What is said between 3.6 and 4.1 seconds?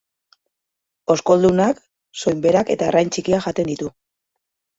ditu.